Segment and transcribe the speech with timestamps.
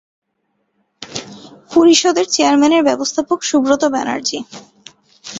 [1.71, 4.39] পরিষদের চেয়ারম্যানের ব্যবস্থাপক সুব্রত ব্যানার্জি।